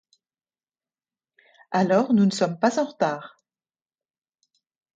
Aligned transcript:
Alors, 1.69 2.11
nous 2.11 2.25
ne 2.25 2.31
sommes 2.31 2.57
pas 2.57 2.79
en 2.79 2.85
retard. 2.85 3.37